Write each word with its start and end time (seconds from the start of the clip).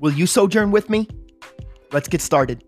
Will 0.00 0.12
you 0.12 0.26
sojourn 0.26 0.70
with 0.70 0.88
me? 0.88 1.06
Let's 1.92 2.08
get 2.08 2.22
started. 2.22 2.64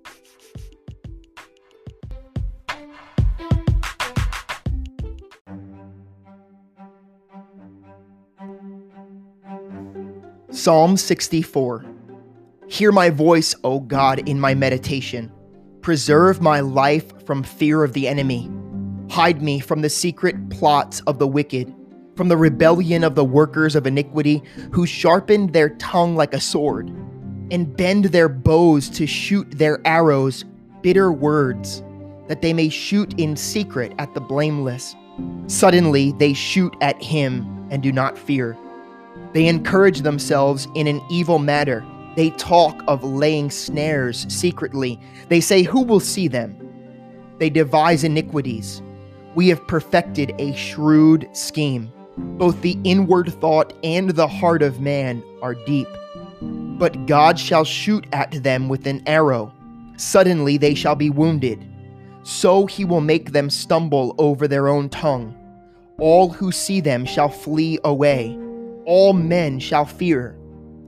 Psalm 10.51 10.99
64 10.99 11.87
Hear 12.69 12.93
my 12.93 13.09
voice, 13.09 13.55
O 13.65 13.81
God, 13.81 14.29
in 14.29 14.39
my 14.39 14.55
meditation. 14.55 15.33
Preserve 15.81 16.43
my 16.43 16.61
life 16.61 17.25
from 17.27 17.43
fear 17.43 17.83
of 17.83 17.95
the 17.95 18.09
enemy. 18.09 18.51
Hide 19.11 19.43
me 19.43 19.59
from 19.59 19.81
the 19.81 19.89
secret 19.89 20.51
plots 20.51 21.01
of 21.07 21.19
the 21.19 21.27
wicked, 21.27 21.75
from 22.15 22.29
the 22.29 22.37
rebellion 22.37 23.05
of 23.05 23.15
the 23.15 23.25
workers 23.25 23.75
of 23.75 23.87
iniquity, 23.87 24.43
who 24.73 24.87
sharpen 24.87 25.53
their 25.53 25.71
tongue 25.71 26.15
like 26.15 26.35
a 26.35 26.41
sword, 26.41 26.95
and 27.53 27.77
bend 27.77 28.07
their 28.07 28.31
bows 28.31 28.89
to 28.89 29.07
shoot 29.07 29.49
their 29.53 29.79
arrows, 29.87 30.45
bitter 30.81 31.13
words, 31.13 31.83
that 32.27 32.41
they 32.41 32.53
may 32.53 32.71
shoot 32.71 33.15
in 33.21 33.37
secret 33.37 33.93
at 33.99 34.13
the 34.15 34.21
blameless. 34.21 34.97
Suddenly 35.47 36.13
they 36.13 36.33
shoot 36.33 36.75
at 36.81 37.01
him 37.01 37.69
and 37.71 37.83
do 37.83 37.93
not 37.93 38.17
fear. 38.17 38.57
They 39.35 39.47
encourage 39.47 40.01
themselves 40.01 40.67
in 40.75 40.87
an 40.87 41.01
evil 41.11 41.39
matter. 41.39 41.85
They 42.17 42.31
talk 42.31 42.83
of 42.89 43.05
laying 43.05 43.51
snares 43.51 44.27
secretly. 44.29 44.99
They 45.29 45.41
say, 45.41 45.63
Who 45.63 45.83
will 45.83 46.01
see 46.01 46.29
them? 46.29 46.57
They 47.39 47.51
devise 47.51 48.03
iniquities. 48.03 48.83
We 49.35 49.49
have 49.49 49.67
perfected 49.67 50.35
a 50.39 50.55
shrewd 50.55 51.29
scheme. 51.33 51.93
Both 52.17 52.61
the 52.63 52.79
inward 52.85 53.33
thought 53.41 53.73
and 53.83 54.11
the 54.11 54.29
heart 54.29 54.63
of 54.63 54.81
man 54.81 55.23
are 55.41 55.55
deep. 55.55 55.89
But 56.83 57.07
God 57.07 57.39
shall 57.39 57.65
shoot 57.65 58.05
at 58.13 58.43
them 58.43 58.69
with 58.69 58.89
an 58.89 59.03
arrow. 59.07 59.55
Suddenly 59.97 60.57
they 60.57 60.75
shall 60.75 60.97
be 60.97 61.11
wounded. 61.11 61.65
So 62.25 62.67
he 62.67 62.85
will 62.85 63.01
make 63.01 63.31
them 63.31 63.51
stumble 63.51 64.17
over 64.19 64.49
their 64.49 64.67
own 64.67 64.89
tongue. 64.89 65.33
All 65.99 66.29
who 66.29 66.51
see 66.51 66.81
them 66.81 67.05
shall 67.05 67.29
flee 67.29 67.79
away 67.85 68.37
all 68.85 69.13
men 69.13 69.59
shall 69.59 69.85
fear, 69.85 70.37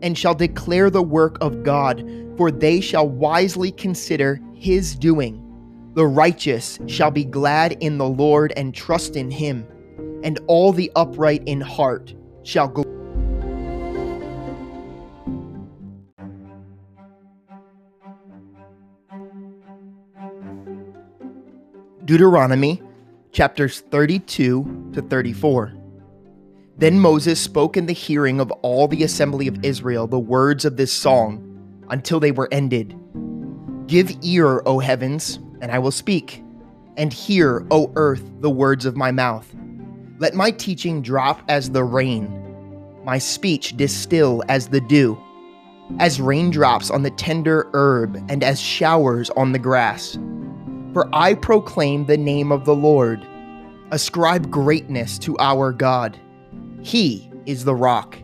and 0.02 0.16
shall 0.18 0.34
declare 0.34 0.90
the 0.90 1.02
work 1.02 1.38
of 1.40 1.62
God, 1.62 2.04
for 2.36 2.50
they 2.50 2.80
shall 2.80 3.08
wisely 3.08 3.70
consider 3.70 4.40
his 4.54 4.96
doing. 4.96 5.40
The 5.94 6.06
righteous 6.06 6.78
shall 6.86 7.10
be 7.10 7.24
glad 7.24 7.72
in 7.80 7.98
the 7.98 8.08
Lord 8.08 8.52
and 8.56 8.74
trust 8.74 9.16
in 9.16 9.30
him, 9.30 9.66
and 10.24 10.40
all 10.48 10.72
the 10.72 10.90
upright 10.96 11.44
in 11.46 11.60
heart 11.60 12.14
shall 12.42 12.68
glory. 12.68 13.03
Deuteronomy 22.04 22.82
chapters 23.32 23.80
32 23.80 24.90
to 24.92 25.00
34. 25.00 25.72
Then 26.76 27.00
Moses 27.00 27.40
spoke 27.40 27.78
in 27.78 27.86
the 27.86 27.94
hearing 27.94 28.40
of 28.40 28.50
all 28.60 28.86
the 28.86 29.04
assembly 29.04 29.48
of 29.48 29.64
Israel 29.64 30.06
the 30.06 30.18
words 30.18 30.66
of 30.66 30.76
this 30.76 30.92
song 30.92 31.82
until 31.88 32.20
they 32.20 32.30
were 32.30 32.48
ended. 32.52 32.94
Give 33.86 34.12
ear, 34.20 34.62
O 34.66 34.80
heavens, 34.80 35.38
and 35.62 35.72
I 35.72 35.78
will 35.78 35.90
speak, 35.90 36.44
and 36.98 37.10
hear, 37.10 37.66
O 37.70 37.90
earth, 37.96 38.22
the 38.40 38.50
words 38.50 38.84
of 38.84 38.98
my 38.98 39.10
mouth. 39.10 39.54
Let 40.18 40.34
my 40.34 40.50
teaching 40.50 41.00
drop 41.00 41.40
as 41.48 41.70
the 41.70 41.84
rain, 41.84 42.28
my 43.02 43.16
speech 43.16 43.78
distill 43.78 44.42
as 44.50 44.68
the 44.68 44.80
dew, 44.82 45.18
as 45.98 46.20
raindrops 46.20 46.90
on 46.90 47.02
the 47.02 47.12
tender 47.12 47.70
herb, 47.72 48.22
and 48.28 48.44
as 48.44 48.60
showers 48.60 49.30
on 49.30 49.52
the 49.52 49.58
grass. 49.58 50.18
For 50.94 51.08
I 51.12 51.34
proclaim 51.34 52.06
the 52.06 52.16
name 52.16 52.52
of 52.52 52.64
the 52.64 52.74
Lord. 52.74 53.26
Ascribe 53.90 54.48
greatness 54.48 55.18
to 55.18 55.36
our 55.40 55.72
God. 55.72 56.16
He 56.82 57.28
is 57.46 57.64
the 57.64 57.74
rock. 57.74 58.16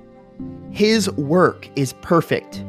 His 0.70 1.10
work 1.12 1.68
is 1.74 1.94
perfect, 1.94 2.64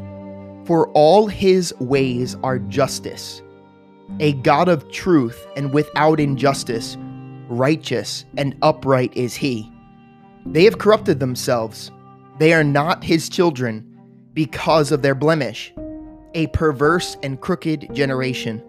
for 0.66 0.90
all 0.94 1.28
his 1.28 1.72
ways 1.80 2.36
are 2.44 2.58
justice. 2.58 3.44
A 4.20 4.34
God 4.34 4.68
of 4.70 4.92
truth 4.92 5.46
and 5.56 5.72
without 5.72 6.20
injustice, 6.20 6.98
righteous 7.48 8.26
and 8.38 8.58
upright 8.64 9.16
is 9.16 9.36
he. 9.36 9.72
They 10.48 10.64
have 10.64 10.80
corrupted 10.80 11.20
themselves. 11.20 11.92
They 12.40 12.54
are 12.54 12.64
not 12.64 13.04
his 13.04 13.30
children 13.30 13.88
because 14.34 14.92
of 14.92 15.04
their 15.04 15.14
blemish, 15.14 15.72
a 16.34 16.48
perverse 16.48 17.18
and 17.22 17.40
crooked 17.40 17.94
generation. 17.94 18.64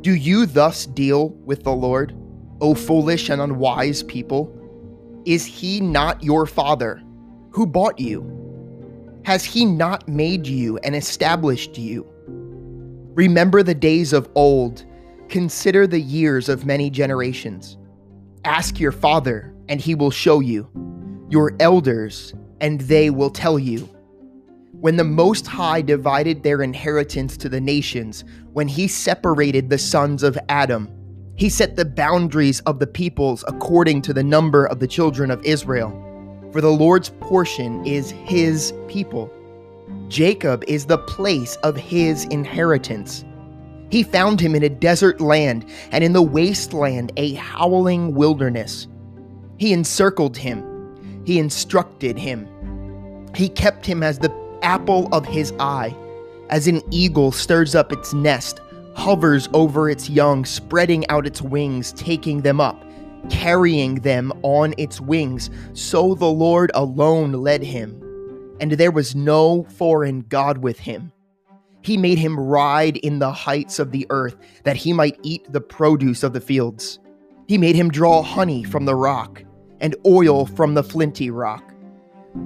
Do 0.00 0.14
you 0.14 0.46
thus 0.46 0.86
deal 0.86 1.30
with 1.30 1.64
the 1.64 1.72
Lord, 1.72 2.14
O 2.60 2.74
foolish 2.74 3.30
and 3.30 3.40
unwise 3.42 4.04
people? 4.04 4.54
Is 5.24 5.44
he 5.44 5.80
not 5.80 6.22
your 6.22 6.46
father 6.46 7.02
who 7.50 7.66
bought 7.66 7.98
you? 7.98 8.34
Has 9.24 9.44
he 9.44 9.66
not 9.66 10.08
made 10.08 10.46
you 10.46 10.78
and 10.78 10.94
established 10.94 11.76
you? 11.76 12.06
Remember 13.14 13.64
the 13.64 13.74
days 13.74 14.12
of 14.12 14.30
old, 14.36 14.86
consider 15.28 15.86
the 15.86 16.00
years 16.00 16.48
of 16.48 16.64
many 16.64 16.88
generations. 16.90 17.76
Ask 18.44 18.78
your 18.78 18.92
father, 18.92 19.52
and 19.68 19.80
he 19.80 19.96
will 19.96 20.12
show 20.12 20.38
you, 20.38 20.70
your 21.28 21.56
elders, 21.58 22.32
and 22.60 22.80
they 22.82 23.10
will 23.10 23.30
tell 23.30 23.58
you. 23.58 23.88
When 24.72 24.96
the 24.96 25.04
Most 25.04 25.46
High 25.46 25.80
divided 25.80 26.42
their 26.42 26.62
inheritance 26.62 27.36
to 27.38 27.48
the 27.48 27.60
nations, 27.60 28.24
when 28.52 28.68
he 28.68 28.86
separated 28.86 29.70
the 29.70 29.78
sons 29.78 30.22
of 30.22 30.38
Adam, 30.50 30.90
he 31.36 31.48
set 31.48 31.74
the 31.74 31.86
boundaries 31.86 32.60
of 32.60 32.78
the 32.78 32.86
peoples 32.86 33.44
according 33.48 34.02
to 34.02 34.12
the 34.12 34.22
number 34.22 34.66
of 34.66 34.78
the 34.78 34.86
children 34.86 35.30
of 35.30 35.42
Israel. 35.42 35.90
For 36.52 36.60
the 36.60 36.70
Lord's 36.70 37.08
portion 37.20 37.84
is 37.86 38.10
his 38.10 38.74
people. 38.88 39.32
Jacob 40.08 40.62
is 40.68 40.84
the 40.84 40.98
place 40.98 41.56
of 41.56 41.74
his 41.76 42.24
inheritance. 42.26 43.24
He 43.90 44.02
found 44.02 44.38
him 44.38 44.54
in 44.54 44.64
a 44.64 44.68
desert 44.68 45.20
land 45.20 45.64
and 45.92 46.04
in 46.04 46.12
the 46.12 46.22
wasteland 46.22 47.10
a 47.16 47.34
howling 47.34 48.14
wilderness. 48.14 48.86
He 49.56 49.72
encircled 49.72 50.36
him. 50.36 51.24
He 51.24 51.38
instructed 51.38 52.18
him. 52.18 52.46
He 53.34 53.48
kept 53.48 53.86
him 53.86 54.02
as 54.02 54.18
the 54.18 54.47
apple 54.62 55.08
of 55.12 55.24
his 55.26 55.52
eye, 55.58 55.94
as 56.50 56.66
an 56.66 56.82
eagle 56.90 57.32
stirs 57.32 57.74
up 57.74 57.92
its 57.92 58.14
nest 58.14 58.60
hovers 58.98 59.48
over 59.54 59.88
its 59.88 60.10
young, 60.10 60.44
spreading 60.44 61.08
out 61.08 61.24
its 61.24 61.40
wings, 61.40 61.92
taking 61.92 62.42
them 62.42 62.60
up, 62.60 62.84
carrying 63.30 63.94
them 63.96 64.32
on 64.42 64.74
its 64.76 65.00
wings. 65.00 65.50
So 65.72 66.16
the 66.16 66.26
Lord 66.26 66.72
alone 66.74 67.32
led 67.32 67.62
him, 67.62 68.02
and 68.60 68.72
there 68.72 68.90
was 68.90 69.14
no 69.14 69.62
foreign 69.76 70.22
God 70.22 70.58
with 70.58 70.80
him. 70.80 71.12
He 71.82 71.96
made 71.96 72.18
him 72.18 72.38
ride 72.38 72.96
in 72.96 73.20
the 73.20 73.32
heights 73.32 73.78
of 73.78 73.92
the 73.92 74.04
earth, 74.10 74.36
that 74.64 74.76
he 74.76 74.92
might 74.92 75.20
eat 75.22 75.50
the 75.52 75.60
produce 75.60 76.24
of 76.24 76.32
the 76.32 76.40
fields. 76.40 76.98
He 77.46 77.56
made 77.56 77.76
him 77.76 77.90
draw 77.90 78.22
honey 78.22 78.64
from 78.64 78.84
the 78.84 78.96
rock, 78.96 79.44
and 79.80 79.94
oil 80.04 80.44
from 80.44 80.74
the 80.74 80.82
flinty 80.82 81.30
rock, 81.30 81.72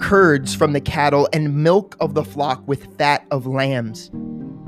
curds 0.01 0.55
from 0.55 0.73
the 0.73 0.81
cattle, 0.81 1.29
and 1.33 1.63
milk 1.63 1.97
of 2.01 2.15
the 2.15 2.25
flock 2.25 2.67
with 2.67 2.97
fat 2.99 3.27
of 3.31 3.47
lambs 3.47 4.11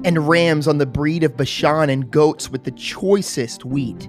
and 0.05 0.29
rams 0.29 0.69
on 0.69 0.79
the 0.79 0.87
breed 0.87 1.25
of 1.25 1.37
Bashan, 1.37 1.89
and 1.89 2.11
goats 2.11 2.51
with 2.51 2.65
the 2.65 2.71
choicest 2.73 3.65
wheat. 3.65 4.09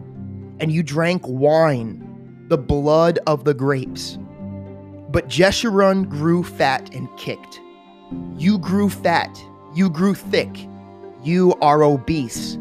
And 0.60 0.72
you 0.72 0.84
drank 0.84 1.24
wine, 1.26 2.46
the 2.50 2.58
blood 2.58 3.20
of 3.28 3.46
the 3.46 3.54
grapes. 3.54 4.20
But 5.10 5.30
Jeshurun 5.30 6.10
grew 6.10 6.44
fat 6.44 6.94
and 6.94 7.08
kicked. 7.18 7.62
You 8.38 8.60
grew 8.60 8.90
fat, 8.90 9.42
you 9.74 9.90
grew 9.90 10.14
thick, 10.14 10.68
you 11.24 11.54
are 11.62 11.84
obese. 11.84 12.58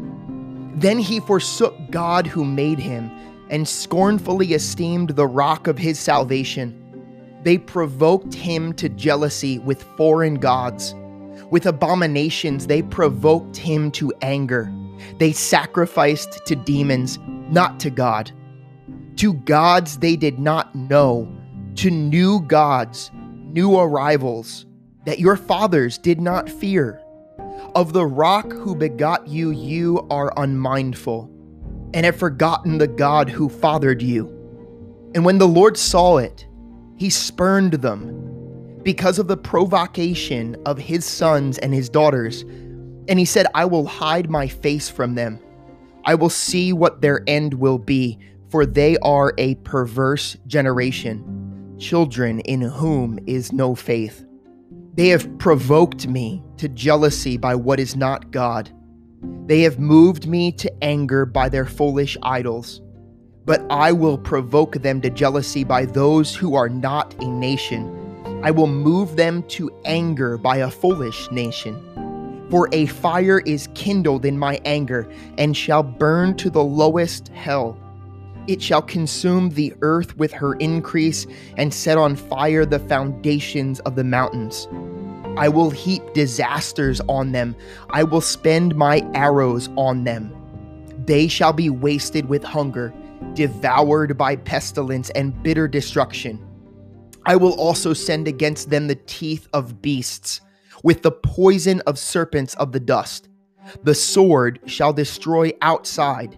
Then 0.75 0.97
he 0.97 1.19
forsook 1.19 1.75
God 1.91 2.25
who 2.25 2.45
made 2.45 2.79
him, 2.79 3.11
and 3.49 3.67
scornfully 3.67 4.53
esteemed 4.53 5.11
the 5.11 5.27
rock 5.27 5.67
of 5.67 5.77
his 5.77 5.99
salvation. 5.99 6.81
They 7.45 7.59
provoked 7.59 8.33
him 8.33 8.73
to 8.73 8.89
jealousy 8.89 9.59
with 9.59 9.83
foreign 9.97 10.35
gods 10.35 10.93
With 11.51 11.67
abominations, 11.67 12.67
they 12.67 12.81
provoked 12.81 13.55
him 13.55 13.91
to 13.91 14.11
anger. 14.21 14.73
They 15.19 15.31
sacrificed 15.31 16.45
to 16.47 16.55
demons, 16.55 17.19
not 17.49 17.79
to 17.81 17.89
God. 17.89 18.31
To 19.17 19.33
gods 19.33 19.99
they 19.99 20.15
did 20.15 20.39
not 20.39 20.73
know, 20.75 21.31
to 21.75 21.91
new 21.91 22.41
gods, 22.41 23.11
new 23.53 23.77
arrivals, 23.77 24.65
that 25.05 25.19
your 25.19 25.35
fathers 25.37 25.97
did 25.99 26.19
not 26.19 26.49
fear. 26.49 26.99
Of 27.75 27.93
the 27.93 28.05
rock 28.05 28.51
who 28.51 28.75
begot 28.75 29.27
you, 29.27 29.51
you 29.51 30.05
are 30.09 30.33
unmindful, 30.37 31.29
and 31.93 32.05
have 32.05 32.15
forgotten 32.15 32.79
the 32.79 32.87
God 32.87 33.29
who 33.29 33.49
fathered 33.49 34.01
you. 34.01 34.27
And 35.13 35.23
when 35.23 35.37
the 35.37 35.47
Lord 35.47 35.77
saw 35.77 36.17
it, 36.17 36.47
he 36.97 37.09
spurned 37.09 37.73
them 37.73 38.79
because 38.83 39.19
of 39.19 39.27
the 39.27 39.37
provocation 39.37 40.55
of 40.65 40.77
his 40.77 41.05
sons 41.05 41.57
and 41.57 41.73
his 41.73 41.89
daughters. 41.89 42.43
And 43.07 43.19
he 43.19 43.25
said, 43.25 43.47
I 43.53 43.65
will 43.65 43.87
hide 43.87 44.29
my 44.29 44.47
face 44.47 44.89
from 44.89 45.15
them. 45.15 45.39
I 46.05 46.15
will 46.15 46.29
see 46.29 46.71
what 46.71 47.01
their 47.01 47.23
end 47.27 47.55
will 47.55 47.79
be, 47.79 48.19
for 48.49 48.65
they 48.65 48.97
are 48.99 49.33
a 49.37 49.55
perverse 49.55 50.37
generation, 50.47 51.75
children 51.79 52.41
in 52.41 52.61
whom 52.61 53.19
is 53.25 53.51
no 53.51 53.75
faith. 53.75 54.23
They 54.93 55.09
have 55.09 55.37
provoked 55.39 56.07
me 56.07 56.43
to 56.57 56.69
jealousy 56.69 57.37
by 57.37 57.55
what 57.55 57.79
is 57.79 57.95
not 57.95 58.31
God. 58.31 58.71
They 59.47 59.61
have 59.61 59.79
moved 59.79 60.27
me 60.27 60.51
to 60.53 60.83
anger 60.83 61.25
by 61.25 61.49
their 61.49 61.65
foolish 61.65 62.17
idols. 62.21 62.81
But 63.45 63.65
I 63.69 63.91
will 63.91 64.17
provoke 64.17 64.75
them 64.81 65.01
to 65.01 65.09
jealousy 65.09 65.63
by 65.63 65.85
those 65.85 66.35
who 66.35 66.55
are 66.55 66.69
not 66.69 67.13
a 67.21 67.27
nation 67.27 67.95
I 68.45 68.51
will 68.51 68.67
move 68.67 69.15
them 69.15 69.41
to 69.57 69.71
anger 69.85 70.37
by 70.37 70.57
a 70.57 70.69
foolish 70.69 71.31
nation. 71.31 71.81
For 72.51 72.69
a 72.71 72.85
fire 72.85 73.39
is 73.39 73.69
kindled 73.73 74.23
in 74.23 74.37
my 74.37 74.61
anger, 74.65 75.09
and 75.39 75.57
shall 75.57 75.81
burn 75.81 76.37
to 76.37 76.51
the 76.51 76.63
lowest 76.63 77.29
hell. 77.29 77.75
It 78.45 78.61
shall 78.61 78.83
consume 78.83 79.49
the 79.49 79.73
earth 79.81 80.15
with 80.17 80.31
her 80.33 80.53
increase, 80.57 81.25
and 81.57 81.73
set 81.73 81.97
on 81.97 82.15
fire 82.15 82.67
the 82.67 82.77
foundations 82.77 83.79
of 83.79 83.95
the 83.95 84.03
mountains. 84.03 84.67
I 85.37 85.49
will 85.49 85.71
heap 85.71 86.13
disasters 86.13 87.01
on 87.09 87.31
them, 87.31 87.55
I 87.89 88.03
will 88.03 88.21
spend 88.21 88.75
my 88.75 89.03
arrows 89.15 89.69
on 89.75 90.03
them. 90.03 90.31
They 91.05 91.27
shall 91.27 91.51
be 91.51 91.71
wasted 91.71 92.29
with 92.29 92.43
hunger, 92.43 92.93
devoured 93.35 94.17
by 94.17 94.35
pestilence 94.37 95.09
and 95.11 95.41
bitter 95.43 95.67
destruction. 95.67 96.43
I 97.25 97.35
will 97.35 97.53
also 97.53 97.93
send 97.93 98.27
against 98.27 98.69
them 98.69 98.87
the 98.87 98.95
teeth 98.95 99.47
of 99.53 99.81
beasts, 99.81 100.41
with 100.83 101.01
the 101.01 101.11
poison 101.11 101.81
of 101.81 101.97
serpents 101.99 102.53
of 102.55 102.71
the 102.71 102.79
dust. 102.79 103.29
The 103.83 103.95
sword 103.95 104.59
shall 104.65 104.93
destroy 104.93 105.51
outside. 105.61 106.37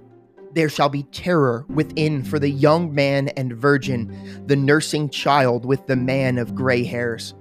There 0.54 0.70
shall 0.70 0.90
be 0.90 1.04
terror 1.04 1.66
within 1.70 2.24
for 2.24 2.40
the 2.40 2.50
young 2.50 2.96
man 2.96 3.28
and 3.30 3.54
virgin, 3.54 4.46
the 4.48 4.56
nursing 4.56 5.10
child 5.10 5.66
with 5.66 5.86
the 5.88 5.98
man 5.98 6.38
of 6.38 6.56
gray 6.56 6.84
hairs. 6.84 7.36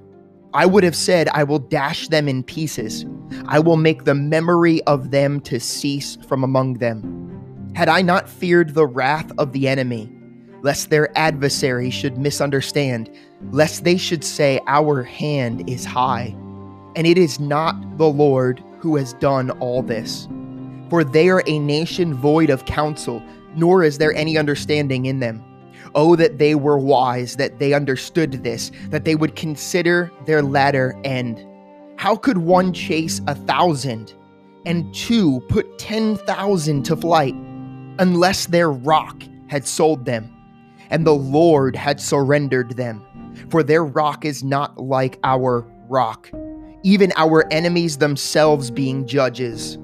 I 0.53 0.67
would 0.67 0.85
have 0.85 0.97
said, 0.97 1.29
I 1.29 1.45
will 1.45 1.59
dash 1.59 2.09
them 2.09 2.29
in 2.29 2.43
pieces. 2.43 3.05
I 3.47 3.59
will 3.59 3.77
make 3.77 4.05
the 4.05 4.15
memory 4.15 4.83
of 4.85 5.11
them 5.11 5.41
to 5.43 5.61
cease 5.61 6.17
from 6.27 6.43
among 6.43 6.75
them. 6.75 7.26
Had 7.77 7.91
I 7.91 8.01
not 8.01 8.27
feared 8.27 8.73
the 8.73 8.87
wrath 8.87 9.31
of 9.37 9.53
the 9.53 9.69
enemy, 9.69 10.11
lest 10.63 10.89
their 10.89 11.11
adversary 11.15 11.91
should 11.91 12.17
misunderstand, 12.17 13.11
lest 13.51 13.85
they 13.85 13.99
should 13.99 14.25
say, 14.25 14.61
Our 14.67 15.03
hand 15.03 15.69
is 15.69 15.85
high, 15.85 16.35
and 16.97 17.07
it 17.07 17.19
is 17.19 17.39
not 17.39 17.99
the 17.99 18.09
Lord 18.09 18.65
who 18.79 18.97
has 18.97 19.13
done 19.13 19.51
all 19.61 19.83
this. 19.83 20.27
For 20.89 21.05
they 21.05 21.29
are 21.29 21.43
a 21.47 21.59
nation 21.59 22.15
void 22.15 22.49
of 22.49 22.65
counsel, 22.65 23.23
nor 23.55 23.85
is 23.85 23.99
there 23.99 24.15
any 24.15 24.39
understanding 24.39 25.05
in 25.05 25.21
them. 25.21 25.45
Oh, 25.95 26.17
that 26.17 26.39
they 26.39 26.55
were 26.55 26.79
wise, 26.79 27.37
that 27.37 27.59
they 27.59 27.75
understood 27.75 28.43
this, 28.43 28.73
that 28.89 29.05
they 29.05 29.17
would 29.17 29.37
consider 29.37 30.11
their 30.25 30.41
latter 30.41 30.99
end. 31.05 31.47
How 31.97 32.17
could 32.17 32.39
one 32.39 32.73
chase 32.73 33.21
a 33.27 33.35
thousand, 33.35 34.15
and 34.65 34.95
two 34.95 35.41
put 35.51 35.79
ten 35.79 36.17
thousand 36.17 36.85
to 36.85 36.97
flight, 36.97 37.36
unless 37.99 38.47
their 38.47 38.71
rock 38.71 39.23
had 39.49 39.67
sold 39.67 40.05
them, 40.05 40.33
and 40.91 41.07
the 41.07 41.15
Lord 41.15 41.77
had 41.77 42.01
surrendered 42.01 42.77
them? 42.77 43.05
for 43.49 43.63
their 43.63 43.85
rock 43.85 44.25
is 44.25 44.43
not 44.43 44.79
like 44.79 45.19
our 45.25 45.67
rock, 45.89 46.31
even 46.83 47.13
our 47.17 47.51
enemies 47.53 47.99
themselves 47.99 48.71
being 48.71 49.07
judges. 49.07 49.79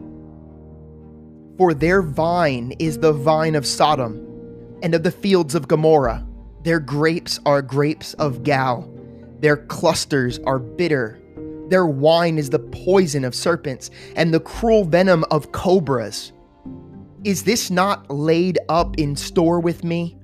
For 1.58 1.74
their 1.74 2.02
vine 2.02 2.72
is 2.78 2.98
the 2.98 3.12
vine 3.12 3.54
of 3.54 3.66
Sodom 3.66 4.26
and 4.82 4.94
of 4.94 5.02
the 5.02 5.12
fields 5.12 5.54
of 5.54 5.68
Gomorrah. 5.68 6.26
Their 6.64 6.80
grapes 6.80 7.38
are 7.46 7.62
grapes 7.62 8.14
of 8.14 8.42
gall. 8.42 8.88
Their 9.40 9.56
clusters 9.56 10.38
are 10.40 10.58
bitter. 10.58 11.20
Their 11.68 11.86
wine 11.86 12.38
is 12.38 12.50
the 12.50 12.58
poison 12.58 13.24
of 13.24 13.34
serpents 13.34 13.90
and 14.16 14.32
the 14.32 14.40
cruel 14.40 14.84
venom 14.84 15.24
of 15.30 15.52
cobras. 15.52 16.32
Is 17.24 17.44
this 17.44 17.70
not 17.70 18.10
laid 18.10 18.58
up 18.68 18.98
in 18.98 19.14
store 19.14 19.60
with 19.60 19.84
me, 19.84 20.18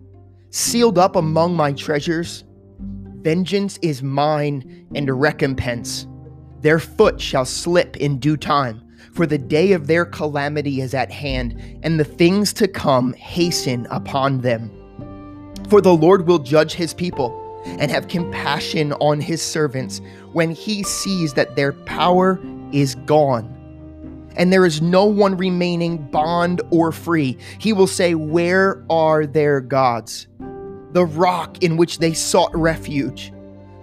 sealed 0.50 0.98
up 0.98 1.14
among 1.14 1.54
my 1.54 1.72
treasures? 1.72 2.42
Vengeance 3.20 3.78
is 3.82 4.02
mine 4.02 4.88
and 4.96 5.08
recompense. 5.20 6.08
Their 6.60 6.80
foot 6.80 7.20
shall 7.20 7.44
slip 7.44 7.96
in 7.98 8.18
due 8.18 8.36
time, 8.36 8.82
for 9.12 9.26
the 9.26 9.38
day 9.38 9.72
of 9.72 9.86
their 9.86 10.04
calamity 10.04 10.80
is 10.80 10.92
at 10.92 11.12
hand, 11.12 11.78
and 11.84 12.00
the 12.00 12.04
things 12.04 12.52
to 12.54 12.66
come 12.66 13.12
hasten 13.12 13.86
upon 13.90 14.40
them. 14.40 14.68
For 15.68 15.80
the 15.80 15.94
Lord 15.94 16.26
will 16.26 16.40
judge 16.40 16.72
his 16.72 16.94
people 16.94 17.62
and 17.64 17.92
have 17.92 18.08
compassion 18.08 18.92
on 18.94 19.20
his 19.20 19.40
servants 19.40 20.00
when 20.32 20.50
he 20.50 20.82
sees 20.82 21.34
that 21.34 21.54
their 21.54 21.74
power 21.74 22.40
is 22.72 22.96
gone 22.96 23.54
and 24.38 24.52
there 24.52 24.64
is 24.64 24.80
no 24.80 25.04
one 25.04 25.36
remaining 25.36 25.98
bond 26.10 26.62
or 26.70 26.92
free. 26.92 27.36
He 27.58 27.72
will 27.72 27.86
say, 27.86 28.14
Where 28.14 28.84
are 28.88 29.26
their 29.26 29.60
gods? 29.60 30.28
the 30.92 31.04
rock 31.04 31.62
in 31.62 31.76
which 31.76 31.98
they 31.98 32.12
sought 32.12 32.54
refuge, 32.56 33.32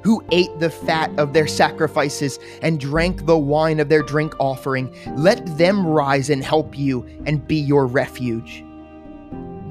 who 0.04 0.24
ate 0.32 0.60
the 0.60 0.70
fat 0.70 1.12
of 1.20 1.34
their 1.34 1.48
sacrifices 1.48 2.40
and 2.62 2.80
drank 2.80 3.26
the 3.26 3.38
wine 3.38 3.80
of 3.80 3.90
their 3.90 4.04
drink 4.04 4.34
offering. 4.40 4.96
Let 5.16 5.58
them 5.58 5.86
rise 5.86 6.30
and 6.30 6.44
help 6.44 6.78
you 6.78 7.06
and 7.26 7.48
be 7.48 7.56
your 7.56 7.88
refuge. 7.88 8.64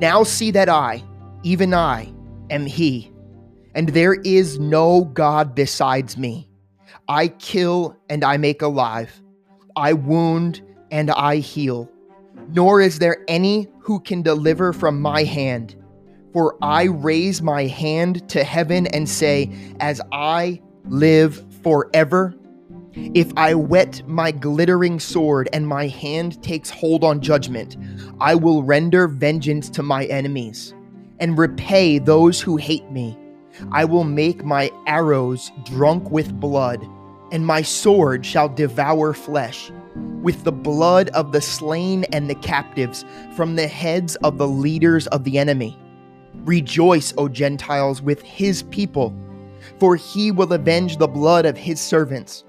Now 0.01 0.25
see 0.25 0.51
that 0.53 0.69
I, 0.69 1.03
even 1.43 1.73
I, 1.75 2.13
am 2.51 2.67
He, 2.67 3.13
and 3.75 3.89
there 3.91 4.15
is 4.15 4.59
no 4.59 5.05
God 5.05 5.55
besides 5.55 6.17
me. 6.17 6.49
I 7.09 7.29
kill 7.29 7.97
and 8.09 8.25
I 8.25 8.37
make 8.39 8.63
alive, 8.63 9.23
I 9.77 9.93
wound 9.93 10.63
and 10.95 11.11
I 11.11 11.39
heal, 11.39 11.91
nor 12.51 12.81
is 12.81 13.01
there 13.01 13.25
any 13.27 13.67
who 13.81 13.99
can 13.99 14.23
deliver 14.23 14.73
from 14.73 15.01
my 15.01 15.25
hand. 15.25 15.75
For 16.33 16.57
I 16.63 16.85
raise 16.85 17.43
my 17.43 17.65
hand 17.65 18.29
to 18.29 18.45
heaven 18.45 18.87
and 18.87 19.09
say, 19.09 19.51
As 19.81 20.01
I 20.13 20.63
live 20.85 21.45
forever, 21.65 22.33
if 22.93 23.33
I 23.37 23.55
whet 23.55 24.07
my 24.07 24.31
glittering 24.31 25.01
sword 25.01 25.49
and 25.53 25.67
my 25.67 25.89
hand 25.89 26.41
takes 26.45 26.71
hold 26.71 27.03
on 27.03 27.21
judgment, 27.21 27.77
I 28.21 28.37
will 28.37 28.63
render 28.63 29.09
vengeance 29.09 29.69
to 29.71 29.83
my 29.83 30.05
enemies 30.05 30.75
and 31.19 31.37
repay 31.37 31.99
those 31.99 32.41
who 32.41 32.57
hate 32.57 32.89
me. 32.93 33.19
I 33.73 33.85
will 33.85 34.05
make 34.05 34.45
my 34.45 34.71
arrows 34.87 35.51
drunk 35.65 36.13
with 36.13 36.39
blood, 36.39 36.87
and 37.33 37.45
my 37.45 37.63
sword 37.63 38.25
shall 38.25 38.49
devour 38.49 39.13
flesh, 39.13 39.73
with 39.95 40.43
the 40.45 40.53
blood 40.53 41.11
of 41.11 41.33
the 41.33 41.41
slain 41.41 42.05
and 42.13 42.29
the 42.29 42.35
captives 42.37 43.05
from 43.37 43.57
the 43.57 43.67
heads 43.67 44.17
of 44.17 44.39
the 44.39 44.49
leaders 44.49 45.07
of 45.09 45.25
the 45.25 45.39
enemy. 45.39 45.79
Rejoice, 46.45 47.13
O 47.17 47.29
Gentiles, 47.29 48.03
with 48.03 48.23
his 48.23 48.63
people, 48.65 49.15
for 49.79 49.97
he 49.97 50.31
will 50.31 50.53
avenge 50.53 50.97
the 50.97 51.09
blood 51.09 51.47
of 51.47 51.57
his 51.57 51.81
servants 51.81 52.45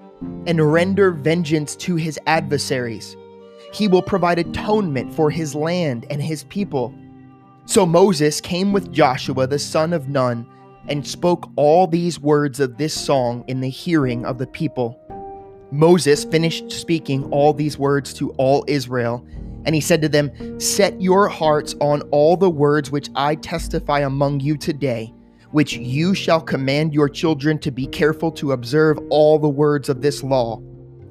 and 0.47 0.71
render 0.71 1.11
vengeance 1.11 1.75
to 1.75 1.95
his 1.95 2.19
adversaries. 2.27 3.15
He 3.73 3.87
will 3.87 4.01
provide 4.01 4.39
atonement 4.39 5.13
for 5.13 5.29
his 5.29 5.53
land 5.53 6.05
and 6.09 6.21
his 6.21 6.45
people. 6.45 6.93
So 7.65 7.85
Moses 7.85 8.39
came 8.39 8.71
with 8.71 8.93
Joshua 8.93 9.47
the 9.47 9.59
son 9.59 9.91
of 9.91 10.07
Nun 10.07 10.47
and 10.87 11.05
spoke 11.05 11.49
all 11.55 11.87
these 11.87 12.19
words 12.19 12.59
of 12.59 12.77
this 12.77 12.93
song 12.93 13.43
in 13.47 13.59
the 13.59 13.69
hearing 13.69 14.25
of 14.25 14.37
the 14.37 14.47
people. 14.47 14.99
Moses 15.75 16.23
finished 16.23 16.71
speaking 16.71 17.23
all 17.31 17.53
these 17.53 17.77
words 17.77 18.13
to 18.15 18.31
all 18.31 18.63
Israel 18.67 19.25
and 19.65 19.73
he 19.73 19.81
said 19.81 20.01
to 20.03 20.09
them, 20.09 20.59
Set 20.59 21.01
your 21.01 21.27
hearts 21.27 21.75
on 21.81 22.01
all 22.11 22.37
the 22.37 22.49
words 22.49 22.91
which 22.91 23.09
I 23.15 23.35
testify 23.35 24.01
among 24.01 24.39
you 24.39 24.57
today, 24.57 25.13
which 25.51 25.75
you 25.75 26.13
shall 26.13 26.39
command 26.39 26.93
your 26.93 27.09
children 27.09 27.57
to 27.59 27.71
be 27.71 27.87
careful 27.87 28.31
to 28.33 28.51
observe 28.51 28.99
all 29.09 29.39
the 29.39 29.49
words 29.49 29.89
of 29.89 30.01
this 30.01 30.23
law. 30.23 30.61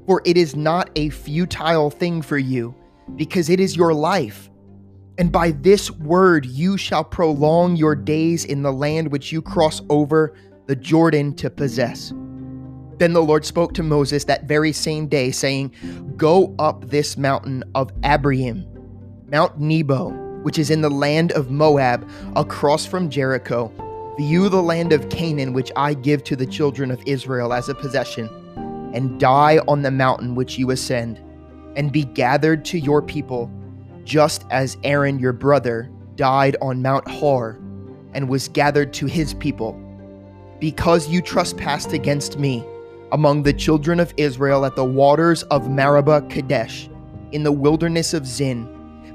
For 0.06 0.22
it 0.24 0.36
is 0.36 0.54
not 0.54 0.90
a 0.96 1.10
futile 1.10 1.90
thing 1.90 2.22
for 2.22 2.38
you, 2.38 2.74
because 3.16 3.50
it 3.50 3.58
is 3.58 3.76
your 3.76 3.92
life. 3.92 4.50
And 5.18 5.32
by 5.32 5.50
this 5.50 5.90
word 5.90 6.46
you 6.46 6.76
shall 6.76 7.04
prolong 7.04 7.76
your 7.76 7.96
days 7.96 8.44
in 8.44 8.62
the 8.62 8.72
land 8.72 9.10
which 9.10 9.32
you 9.32 9.42
cross 9.42 9.82
over 9.90 10.36
the 10.66 10.76
Jordan 10.76 11.34
to 11.36 11.50
possess. 11.50 12.12
Then 12.98 13.12
the 13.12 13.22
Lord 13.22 13.44
spoke 13.44 13.74
to 13.74 13.82
Moses 13.82 14.24
that 14.24 14.44
very 14.44 14.72
same 14.72 15.08
day, 15.08 15.30
saying, 15.30 15.72
Go 16.16 16.54
up 16.58 16.88
this 16.90 17.16
mountain 17.16 17.64
of 17.74 17.94
Abarim, 18.02 18.66
Mount 19.30 19.58
Nebo, 19.58 20.10
which 20.42 20.58
is 20.58 20.70
in 20.70 20.80
the 20.80 20.90
land 20.90 21.32
of 21.32 21.50
Moab, 21.50 22.08
across 22.36 22.86
from 22.86 23.10
Jericho. 23.10 23.72
View 24.16 24.48
the 24.48 24.62
land 24.62 24.92
of 24.92 25.08
Canaan, 25.08 25.52
which 25.54 25.72
I 25.74 25.94
give 25.94 26.22
to 26.24 26.36
the 26.36 26.46
children 26.46 26.92
of 26.92 27.02
Israel 27.04 27.52
as 27.52 27.68
a 27.68 27.74
possession, 27.74 28.28
and 28.94 29.18
die 29.18 29.58
on 29.66 29.82
the 29.82 29.90
mountain 29.90 30.36
which 30.36 30.56
you 30.56 30.70
ascend, 30.70 31.20
and 31.74 31.90
be 31.90 32.04
gathered 32.04 32.64
to 32.66 32.78
your 32.78 33.02
people, 33.02 33.50
just 34.04 34.44
as 34.50 34.76
Aaron 34.84 35.18
your 35.18 35.32
brother 35.32 35.90
died 36.14 36.56
on 36.62 36.80
Mount 36.80 37.08
Hor, 37.08 37.58
and 38.12 38.28
was 38.28 38.46
gathered 38.46 38.92
to 38.94 39.06
his 39.06 39.34
people. 39.34 39.80
Because 40.60 41.08
you 41.08 41.20
trespassed 41.20 41.92
against 41.92 42.38
me, 42.38 42.64
among 43.14 43.44
the 43.44 43.52
children 43.52 44.00
of 44.00 44.12
Israel 44.16 44.66
at 44.66 44.74
the 44.74 44.84
waters 44.84 45.44
of 45.44 45.70
Meribah 45.70 46.22
Kadesh, 46.22 46.90
in 47.30 47.44
the 47.44 47.52
wilderness 47.52 48.12
of 48.12 48.26
Zin, 48.26 48.68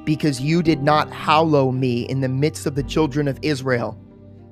because 0.05 0.39
you 0.39 0.63
did 0.63 0.81
not 0.81 1.11
hallow 1.11 1.69
me 1.69 2.03
in 2.03 2.21
the 2.21 2.29
midst 2.29 2.65
of 2.65 2.75
the 2.75 2.83
children 2.83 3.27
of 3.27 3.37
Israel. 3.41 3.99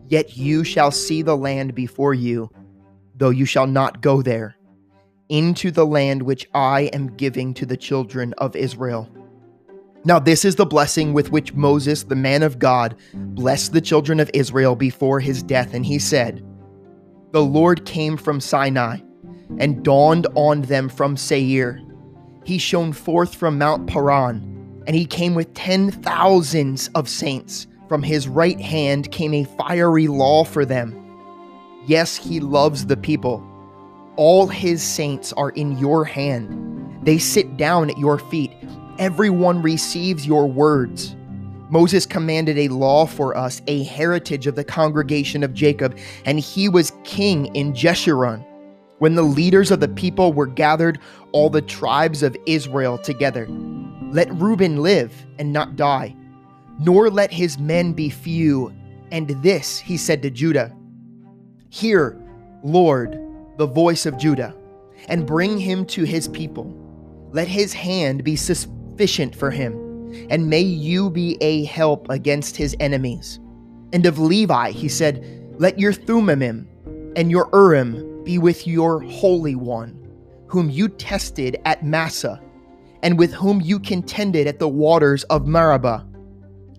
Yet 0.10 0.36
you 0.36 0.66
shall 0.66 0.92
see 0.92 1.22
the 1.22 1.38
land 1.38 1.74
before 1.74 2.13
you, 2.13 2.51
though 3.16 3.30
you 3.30 3.46
shall 3.46 3.68
not 3.68 4.01
go 4.01 4.22
there, 4.22 4.58
into 5.30 5.72
the 5.72 5.86
land 5.86 6.24
which 6.24 6.50
I 6.54 6.82
am 6.92 7.16
giving 7.16 7.54
to 7.54 7.66
the 7.66 7.77
children 7.77 8.34
of 8.39 8.54
Israel. 8.54 9.10
Now, 10.04 10.20
this 10.20 10.44
is 10.44 10.58
the 10.58 10.66
blessing 10.66 11.13
with 11.13 11.32
which 11.32 11.54
Moses, 11.54 12.04
the 12.04 12.16
man 12.16 12.44
of 12.44 12.60
God, 12.60 12.98
blessed 13.13 13.72
the 13.72 13.80
children 13.80 14.20
of 14.20 14.30
Israel 14.34 14.75
before 14.75 15.22
his 15.22 15.42
death, 15.42 15.74
and 15.74 15.86
he 15.86 16.00
said, 16.00 16.46
The 17.32 17.42
Lord 17.42 17.86
came 17.86 18.18
from 18.18 18.42
Sinai 18.42 19.00
and 19.60 19.84
dawned 19.84 20.27
on 20.36 20.62
them 20.63 20.89
from 20.89 21.18
Seir. 21.18 21.82
He 22.44 22.58
shone 22.58 22.94
forth 22.94 23.36
from 23.36 23.58
Mount 23.58 23.88
Paran, 23.88 24.84
and 24.88 24.96
he 24.96 25.06
came 25.06 25.36
with 25.36 25.54
ten 25.54 25.92
thousands 25.92 26.89
of 26.96 27.10
saints. 27.10 27.68
From 27.89 28.04
his 28.04 28.27
right 28.27 28.60
hand 28.60 29.12
came 29.12 29.34
a 29.34 29.44
fiery 29.44 30.08
law 30.08 30.44
for 30.44 30.66
them. 30.66 30.94
Yes, 31.86 32.18
he 32.18 32.39
loves 32.39 32.86
the 32.86 32.98
people. 32.98 33.46
All 34.18 34.48
his 34.48 34.84
saints 34.84 35.32
are 35.34 35.51
in 35.51 35.77
your 35.77 36.04
hand. 36.04 37.06
They 37.06 37.18
sit 37.18 37.56
down 37.56 37.89
at 37.89 37.98
your 37.98 38.20
feet. 38.20 38.51
Everyone 39.00 39.62
receives 39.62 40.25
your 40.27 40.48
words. 40.48 41.16
Moses 41.70 42.06
commanded 42.06 42.58
a 42.58 42.70
law 42.70 43.06
for 43.06 43.36
us, 43.38 43.62
a 43.68 43.84
heritage 43.84 44.48
of 44.48 44.56
the 44.56 44.63
congregation 44.63 45.44
of 45.44 45.54
Jacob, 45.54 45.98
and 46.25 46.39
he 46.39 46.68
was 46.68 46.94
king 47.04 47.48
in 47.56 47.74
Jeshurun. 47.74 48.44
When 49.00 49.13
the 49.13 49.24
leaders 49.24 49.70
of 49.70 49.80
the 49.80 49.88
people 49.88 50.34
were 50.34 50.48
gathered, 50.48 51.00
all 51.32 51.50
the 51.50 51.62
tribes 51.62 52.24
of 52.24 52.36
Israel 52.46 52.98
together. 52.98 53.48
Let 54.10 54.34
Reuben 54.34 54.77
live 54.77 55.13
and 55.38 55.54
not 55.54 55.75
die, 55.75 56.16
nor 56.80 57.10
let 57.10 57.32
his 57.32 57.60
men 57.60 57.94
be 57.94 58.10
few. 58.10 58.74
And 59.12 59.30
this 59.44 59.77
he 59.77 59.98
said 59.98 60.22
to 60.24 60.32
Judah 60.32 60.75
Hear, 61.70 62.20
Lord, 62.63 63.20
the 63.58 63.68
voice 63.68 64.06
of 64.06 64.18
Judah, 64.18 64.56
and 65.08 65.27
bring 65.27 65.60
him 65.60 65.86
to 65.88 66.04
his 66.04 66.27
people. 66.30 66.74
Let 67.32 67.48
his 67.48 67.74
hand 67.74 68.24
be 68.24 68.36
sufficient 68.36 69.36
for 69.36 69.51
him, 69.51 69.74
and 70.30 70.50
may 70.50 70.62
you 70.62 71.10
be 71.10 71.38
a 71.42 71.66
help 71.66 72.10
against 72.10 72.56
his 72.56 72.75
enemies. 72.80 73.39
And 73.94 74.06
of 74.06 74.18
Levi 74.18 74.72
he 74.72 74.88
said, 74.88 75.54
Let 75.60 75.77
your 75.77 75.94
Thummim 75.94 76.68
and 77.16 77.30
your 77.30 77.50
Urim 77.54 78.16
be 78.27 78.38
with 78.38 78.67
your 78.67 79.00
Holy 79.03 79.55
One, 79.55 80.05
whom 80.48 80.69
you 80.69 80.89
tested 80.89 81.62
at 81.63 81.86
Massah, 81.86 82.41
and 83.01 83.17
with 83.17 83.31
whom 83.31 83.62
you 83.62 83.79
contended 83.79 84.48
at 84.48 84.60
the 84.60 84.67
waters 84.67 85.24
of 85.25 85.48
Meribah. 85.48 86.05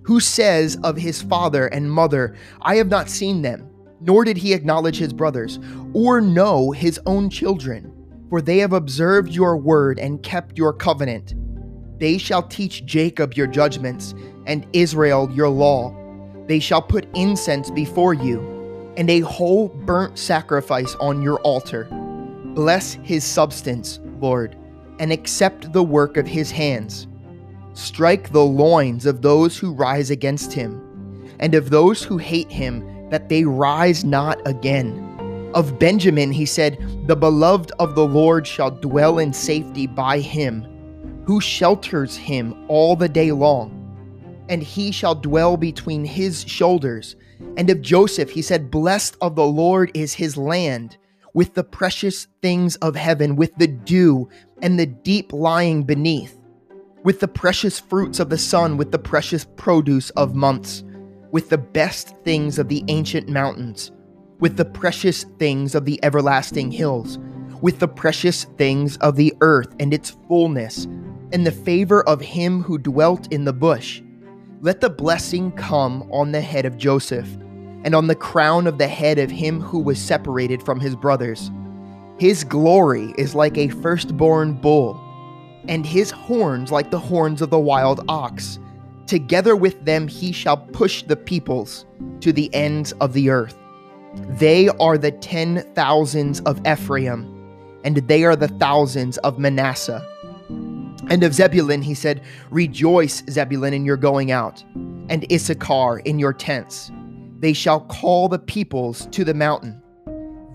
Who 0.02 0.21
says 0.21 0.76
of 0.85 0.99
his 0.99 1.23
father 1.23 1.69
and 1.69 1.90
mother, 1.90 2.37
I 2.61 2.76
have 2.76 2.88
not 2.88 3.09
seen 3.09 3.40
them, 3.40 3.71
nor 3.99 4.26
did 4.26 4.37
he 4.37 4.52
acknowledge 4.52 4.99
his 4.99 5.14
brothers, 5.14 5.59
or 5.95 6.21
know 6.21 6.71
his 6.71 7.00
own 7.07 7.31
children, 7.31 7.95
for 8.28 8.43
they 8.43 8.59
have 8.59 8.75
observed 8.75 9.31
your 9.31 9.57
word 9.57 9.99
and 9.99 10.23
kept 10.23 10.59
your 10.59 10.75
covenant. 10.75 11.33
They 11.99 12.19
shall 12.19 12.43
teach 12.43 12.85
Jacob 12.85 13.33
your 13.33 13.47
judgments, 13.47 14.14
and 14.45 14.67
Israel 14.75 15.31
your 15.33 15.49
law. 15.49 15.97
They 16.47 16.61
shall 16.61 16.83
put 16.83 17.09
incense 17.14 17.71
before 17.71 18.12
you 18.12 18.58
and 18.99 19.09
a 19.09 19.21
whole 19.21 19.69
burnt 19.69 20.19
sacrifice 20.19 20.97
on 20.97 21.23
your 21.23 21.38
altar. 21.40 21.85
Bless 22.55 22.95
his 22.95 23.23
substance, 23.23 24.00
Lord, 24.21 24.57
and 24.99 25.12
accept 25.12 25.73
the 25.73 25.85
work 25.85 26.17
of 26.17 26.26
his 26.26 26.50
hands. 26.50 27.07
Strike 27.75 28.33
the 28.33 28.45
loins 28.45 29.07
of 29.07 29.23
those 29.23 29.57
who 29.57 29.73
rise 29.73 30.11
against 30.11 30.52
him, 30.52 30.83
and 31.38 31.55
of 31.55 31.71
those 31.71 32.02
who 32.02 32.19
hate 32.19 32.50
him, 32.50 33.09
that 33.09 33.28
they 33.28 33.45
rise 33.45 34.05
not 34.05 34.45
again. 34.47 35.50
Of 35.55 35.78
Benjamin 35.78 36.33
he 36.33 36.45
said, 36.45 37.07
The 37.07 37.14
beloved 37.14 37.71
of 37.78 37.95
the 37.95 38.05
Lord 38.05 38.49
shall 38.49 38.73
dwell 38.73 39.21
in 39.21 39.33
safety 39.33 39.87
by 39.87 40.19
him, 40.19 40.67
who 41.25 41.40
shelters 41.40 42.17
him 42.17 42.67
all 42.67 42.97
the 42.97 43.09
day 43.09 43.31
long. 43.31 43.76
And 44.49 44.61
he 44.61 44.90
shall 44.90 45.14
dwell 45.14 45.57
between 45.57 46.05
his 46.05 46.43
shoulders 46.45 47.14
and 47.57 47.71
of 47.71 47.83
Joseph, 47.83 48.30
he 48.30 48.42
said, 48.42 48.71
Blessed 48.71 49.16
of 49.21 49.37
the 49.37 49.47
Lord 49.47 49.90
is 49.95 50.14
his 50.14 50.37
land, 50.37 50.97
with 51.35 51.54
the 51.54 51.64
precious 51.64 52.26
things 52.42 52.76
of 52.76 52.97
heaven, 52.97 53.37
with 53.37 53.54
the 53.57 53.66
dew 53.66 54.28
and 54.62 54.78
the 54.78 54.87
deep 54.87 55.33
lying 55.33 55.85
beneath, 55.85 56.38
with 57.04 57.21
the 57.21 57.28
precious 57.28 57.78
fruits 57.78 58.21
of 58.21 58.30
the 58.30 58.38
sun, 58.38 58.76
with 58.76 58.92
the 58.92 58.99
precious 58.99 59.45
produce 59.57 60.11
of 60.11 60.35
months, 60.35 60.85
with 61.30 61.49
the 61.49 61.59
best 61.59 62.16
things 62.25 62.59
of 62.59 62.68
the 62.68 62.85
ancient 62.88 63.28
mountains, 63.28 63.92
with 64.40 64.57
the 64.57 64.64
precious 64.64 65.25
things 65.38 65.75
of 65.75 65.85
the 65.85 66.02
everlasting 66.02 66.71
hills, 66.71 67.18
with 67.61 67.78
the 67.78 67.88
precious 67.88 68.45
things 68.57 68.97
of 68.99 69.16
the 69.16 69.35
earth 69.40 69.75
and 69.78 69.92
its 69.92 70.16
fullness, 70.28 70.87
and 71.33 71.47
the 71.47 71.52
favor 71.52 72.02
of 72.04 72.21
him 72.21 72.62
who 72.62 72.78
dwelt 72.78 73.33
in 73.33 73.45
the 73.45 73.52
bush 73.52 74.02
let 74.61 74.81
the 74.81 74.91
blessing 74.91 75.53
come 75.53 76.11
on 76.12 76.33
the 76.33 76.41
head 76.41 76.67
of 76.67 76.77
Joseph, 76.77 77.29
and 77.85 77.95
on 77.95 78.09
the 78.09 78.15
crown 78.15 78.67
of 78.67 78.79
the 78.79 78.88
head 78.88 79.19
of 79.19 79.31
him 79.31 79.61
who 79.61 79.79
was 79.79 80.00
separated 80.00 80.62
from 80.65 80.81
his 80.81 80.97
brothers. 80.97 81.50
His 82.19 82.43
glory 82.43 83.15
is 83.17 83.37
like 83.37 83.57
a 83.57 83.69
firstborn 83.69 84.55
bull, 84.55 85.00
and 85.69 85.87
his 85.87 86.11
horns 86.11 86.73
like 86.73 86.91
the 86.91 86.99
horns 86.99 87.41
of 87.41 87.50
the 87.50 87.59
wild 87.59 88.05
ox. 88.09 88.59
Together 89.07 89.55
with 89.55 89.85
them 89.85 90.09
he 90.09 90.33
shall 90.33 90.57
push 90.57 91.05
the 91.05 91.17
peoples 91.17 91.87
to 92.21 92.33
the 92.33 92.53
ends 92.53 92.91
of 93.00 93.12
the 93.12 93.31
earth. 93.31 93.57
They 94.38 94.69
are 94.81 94.99
the 94.99 95.12
ten 95.12 95.65
thousands 95.75 96.41
of 96.41 96.61
Ephraim, 96.67 97.33
and 97.85 97.97
they 98.09 98.25
are 98.25 98.35
the 98.35 98.49
thousands 98.49 99.19
of 99.19 99.38
Manasseh. 99.38 100.05
And 101.11 101.23
of 101.23 101.35
Zebulun 101.35 101.83
he 101.83 101.95
said, 101.95 102.23
Rejoice, 102.50 103.23
Zebulun, 103.31 103.75
in 103.75 103.85
your 103.85 103.97
going 103.97 104.31
out, 104.31 104.62
and 105.09 105.31
Issachar 105.33 106.00
in 106.00 106.19
your 106.19 106.33
tents. 106.33 106.91
They 107.38 107.53
shall 107.53 107.81
call 107.81 108.29
the 108.29 108.38
peoples 108.38 109.07
to 109.12 109.25
the 109.25 109.35
mountain. 109.35 109.81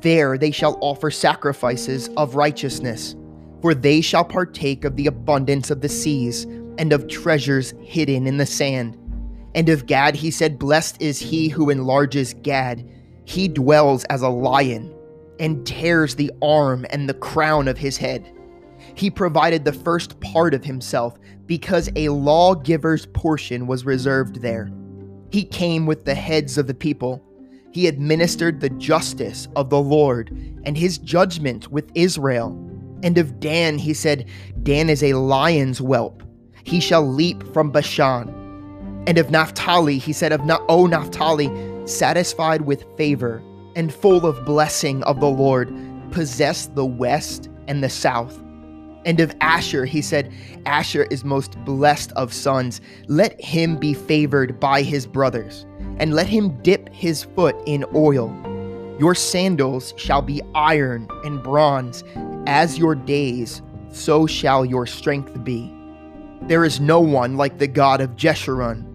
There 0.01 0.37
they 0.37 0.51
shall 0.51 0.77
offer 0.81 1.09
sacrifices 1.09 2.09
of 2.17 2.35
righteousness, 2.35 3.15
for 3.61 3.73
they 3.73 4.01
shall 4.01 4.25
partake 4.25 4.83
of 4.83 4.95
the 4.95 5.07
abundance 5.07 5.71
of 5.71 5.81
the 5.81 5.89
seas 5.89 6.43
and 6.77 6.91
of 6.91 7.07
treasures 7.07 7.73
hidden 7.81 8.27
in 8.27 8.37
the 8.37 8.45
sand. 8.45 8.97
And 9.55 9.69
of 9.69 9.85
Gad 9.85 10.15
he 10.15 10.29
said, 10.29 10.59
Blessed 10.59 11.01
is 11.01 11.19
he 11.19 11.47
who 11.47 11.69
enlarges 11.69 12.33
Gad. 12.33 12.87
He 13.25 13.47
dwells 13.47 14.03
as 14.05 14.21
a 14.21 14.29
lion 14.29 14.93
and 15.39 15.65
tears 15.65 16.15
the 16.15 16.31
arm 16.41 16.85
and 16.89 17.07
the 17.07 17.13
crown 17.13 17.67
of 17.67 17.77
his 17.77 17.97
head. 17.97 18.29
He 18.95 19.09
provided 19.09 19.65
the 19.65 19.73
first 19.73 20.19
part 20.19 20.53
of 20.53 20.63
himself 20.63 21.17
because 21.45 21.89
a 21.95 22.09
lawgiver's 22.09 23.05
portion 23.07 23.67
was 23.67 23.85
reserved 23.85 24.41
there. 24.41 24.71
He 25.31 25.43
came 25.43 25.85
with 25.85 26.05
the 26.05 26.15
heads 26.15 26.57
of 26.57 26.67
the 26.67 26.73
people. 26.73 27.23
He 27.71 27.87
administered 27.87 28.59
the 28.59 28.69
justice 28.69 29.47
of 29.55 29.69
the 29.69 29.81
Lord 29.81 30.29
and 30.63 30.77
his 30.77 30.99
judgment 30.99 31.71
with 31.71 31.89
Israel. 31.95 32.51
And 33.01 33.17
of 33.17 33.39
Dan 33.39 33.79
he 33.79 33.93
said, 33.93 34.29
Dan 34.61 34.89
is 34.89 35.03
a 35.03 35.13
lion's 35.13 35.79
whelp. 35.79 36.21
He 36.63 36.79
shall 36.79 37.05
leap 37.05 37.43
from 37.51 37.71
Bashan. 37.71 38.29
And 39.07 39.17
of 39.17 39.31
Naphtali 39.31 39.97
he 39.97 40.13
said, 40.13 40.31
of 40.31 40.45
Na- 40.45 40.63
O 40.69 40.85
Naphtali, 40.85 41.51
satisfied 41.87 42.61
with 42.61 42.85
favor 42.95 43.41
and 43.75 43.93
full 43.93 44.25
of 44.25 44.45
blessing 44.45 45.03
of 45.03 45.19
the 45.19 45.29
Lord, 45.29 45.73
possess 46.11 46.67
the 46.67 46.85
west 46.85 47.49
and 47.67 47.83
the 47.83 47.89
south. 47.89 48.42
And 49.05 49.19
of 49.19 49.35
Asher, 49.41 49.85
he 49.85 50.01
said, 50.01 50.31
Asher 50.65 51.03
is 51.11 51.25
most 51.25 51.57
blessed 51.65 52.11
of 52.13 52.33
sons. 52.33 52.81
Let 53.07 53.39
him 53.41 53.77
be 53.77 53.93
favored 53.93 54.59
by 54.59 54.81
his 54.81 55.05
brothers, 55.05 55.65
and 55.97 56.13
let 56.13 56.27
him 56.27 56.61
dip 56.61 56.89
his 56.89 57.23
foot 57.23 57.55
in 57.65 57.85
oil. 57.93 58.33
Your 58.99 59.15
sandals 59.15 59.93
shall 59.97 60.21
be 60.21 60.41
iron 60.55 61.07
and 61.25 61.43
bronze. 61.43 62.03
As 62.45 62.77
your 62.77 62.95
days, 62.95 63.61
so 63.91 64.25
shall 64.25 64.65
your 64.65 64.85
strength 64.85 65.43
be. 65.43 65.73
There 66.43 66.65
is 66.65 66.79
no 66.79 66.99
one 66.99 67.35
like 67.37 67.57
the 67.57 67.67
God 67.67 68.01
of 68.01 68.15
Jeshurun, 68.15 68.85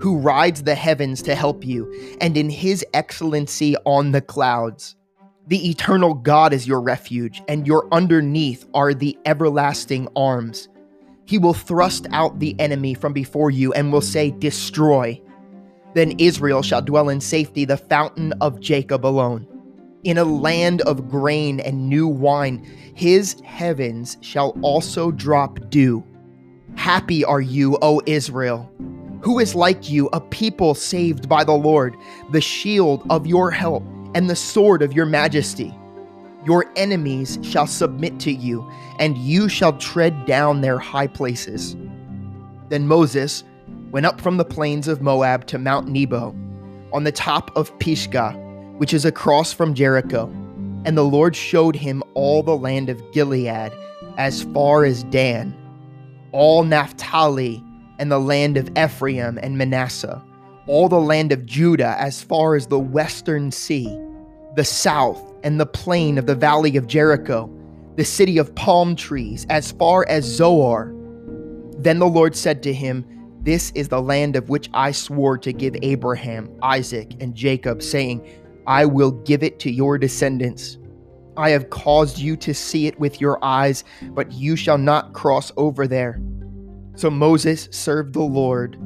who 0.00 0.18
rides 0.18 0.62
the 0.62 0.74
heavens 0.74 1.22
to 1.22 1.34
help 1.34 1.64
you, 1.64 2.16
and 2.20 2.36
in 2.36 2.50
his 2.50 2.84
excellency 2.94 3.76
on 3.84 4.12
the 4.12 4.20
clouds. 4.20 4.96
The 5.48 5.70
eternal 5.70 6.14
God 6.14 6.52
is 6.52 6.66
your 6.66 6.80
refuge, 6.80 7.40
and 7.46 7.68
your 7.68 7.86
underneath 7.92 8.66
are 8.74 8.92
the 8.92 9.16
everlasting 9.24 10.08
arms. 10.16 10.68
He 11.24 11.38
will 11.38 11.54
thrust 11.54 12.08
out 12.10 12.40
the 12.40 12.58
enemy 12.58 12.94
from 12.94 13.12
before 13.12 13.52
you 13.52 13.72
and 13.72 13.92
will 13.92 14.00
say, 14.00 14.32
Destroy. 14.32 15.20
Then 15.94 16.18
Israel 16.18 16.62
shall 16.62 16.82
dwell 16.82 17.08
in 17.08 17.20
safety, 17.20 17.64
the 17.64 17.76
fountain 17.76 18.32
of 18.40 18.58
Jacob 18.58 19.06
alone. 19.06 19.46
In 20.02 20.18
a 20.18 20.24
land 20.24 20.82
of 20.82 21.08
grain 21.08 21.60
and 21.60 21.88
new 21.88 22.08
wine, 22.08 22.64
his 22.94 23.40
heavens 23.42 24.16
shall 24.22 24.56
also 24.62 25.12
drop 25.12 25.70
dew. 25.70 26.04
Happy 26.74 27.24
are 27.24 27.40
you, 27.40 27.78
O 27.82 28.02
Israel. 28.06 28.68
Who 29.22 29.38
is 29.38 29.54
like 29.54 29.88
you, 29.88 30.08
a 30.12 30.20
people 30.20 30.74
saved 30.74 31.28
by 31.28 31.44
the 31.44 31.52
Lord, 31.52 31.96
the 32.32 32.40
shield 32.40 33.06
of 33.10 33.28
your 33.28 33.52
help 33.52 33.84
and 34.14 34.28
the 34.28 34.36
sword 34.36 34.82
of 34.82 34.92
your 34.92 35.06
majesty. 35.06 35.74
Your 36.44 36.66
enemies 36.76 37.38
shall 37.42 37.66
submit 37.66 38.20
to 38.20 38.32
you, 38.32 38.70
and 38.98 39.18
you 39.18 39.48
shall 39.48 39.72
tread 39.78 40.26
down 40.26 40.60
their 40.60 40.78
high 40.78 41.08
places. 41.08 41.76
Then 42.68 42.86
Moses 42.86 43.42
went 43.90 44.06
up 44.06 44.20
from 44.20 44.36
the 44.36 44.44
plains 44.44 44.88
of 44.88 45.02
Moab 45.02 45.46
to 45.48 45.58
Mount 45.58 45.88
Nebo, 45.88 46.34
on 46.92 47.04
the 47.04 47.12
top 47.12 47.54
of 47.56 47.76
Pisgah, 47.78 48.32
which 48.78 48.94
is 48.94 49.04
across 49.04 49.52
from 49.52 49.74
Jericho. 49.74 50.26
And 50.84 50.96
the 50.96 51.04
Lord 51.04 51.34
showed 51.34 51.74
him 51.74 52.02
all 52.14 52.42
the 52.42 52.56
land 52.56 52.88
of 52.88 53.02
Gilead, 53.12 53.72
as 54.16 54.44
far 54.44 54.84
as 54.84 55.02
Dan, 55.04 55.54
all 56.32 56.62
Naphtali, 56.62 57.62
and 57.98 58.12
the 58.12 58.20
land 58.20 58.56
of 58.56 58.70
Ephraim 58.78 59.38
and 59.42 59.58
Manasseh, 59.58 60.22
all 60.66 60.88
the 60.88 61.00
land 61.00 61.32
of 61.32 61.46
Judah, 61.46 61.96
as 61.98 62.22
far 62.22 62.56
as 62.56 62.66
the 62.66 62.78
western 62.78 63.50
sea 63.50 63.98
the 64.56 64.64
south 64.64 65.34
and 65.44 65.60
the 65.60 65.66
plain 65.66 66.16
of 66.18 66.26
the 66.26 66.34
valley 66.34 66.76
of 66.76 66.86
Jericho, 66.86 67.48
the 67.96 68.04
city 68.04 68.38
of 68.38 68.54
palm 68.54 68.96
trees, 68.96 69.46
as 69.50 69.70
far 69.70 70.06
as 70.08 70.24
Zoar. 70.24 70.92
Then 71.78 71.98
the 71.98 72.06
Lord 72.06 72.34
said 72.34 72.62
to 72.64 72.72
him, 72.72 73.04
This 73.42 73.70
is 73.74 73.88
the 73.88 74.00
land 74.00 74.34
of 74.34 74.48
which 74.48 74.70
I 74.72 74.92
swore 74.92 75.36
to 75.38 75.52
give 75.52 75.76
Abraham, 75.82 76.50
Isaac, 76.62 77.12
and 77.20 77.34
Jacob, 77.34 77.82
saying, 77.82 78.26
I 78.66 78.86
will 78.86 79.10
give 79.10 79.42
it 79.42 79.60
to 79.60 79.70
your 79.70 79.98
descendants. 79.98 80.78
I 81.36 81.50
have 81.50 81.68
caused 81.68 82.18
you 82.18 82.34
to 82.38 82.54
see 82.54 82.86
it 82.86 82.98
with 82.98 83.20
your 83.20 83.38
eyes, 83.44 83.84
but 84.12 84.32
you 84.32 84.56
shall 84.56 84.78
not 84.78 85.12
cross 85.12 85.52
over 85.58 85.86
there. 85.86 86.18
So 86.94 87.10
Moses 87.10 87.68
served 87.70 88.14
the 88.14 88.22
Lord. 88.22 88.78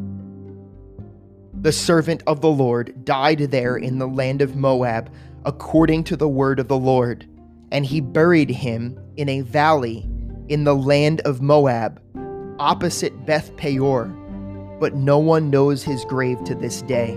The 1.62 1.73
servant 1.73 2.23
of 2.26 2.40
the 2.40 2.50
Lord 2.50 3.05
died 3.05 3.38
there 3.50 3.76
in 3.76 3.99
the 3.99 4.09
land 4.09 4.40
of 4.40 4.57
Moab 4.57 5.12
according 5.45 6.05
to 6.05 6.17
the 6.17 6.29
word 6.29 6.59
of 6.59 6.69
the 6.69 6.79
Lord. 6.79 7.29
And 7.71 7.85
he 7.85 8.00
buried 8.00 8.49
him 8.49 8.99
in 9.19 9.29
a 9.29 9.43
valley 9.43 10.09
in 10.49 10.64
the 10.64 10.75
land 10.75 11.20
of 11.20 11.42
Moab, 11.42 12.01
opposite 12.59 13.27
Beth 13.27 13.55
Peor, 13.59 14.07
but 14.81 14.94
no 14.94 15.18
one 15.18 15.51
knows 15.51 15.83
his 15.83 16.03
grave 16.07 16.42
to 16.44 16.55
this 16.55 16.81
day. 16.83 17.14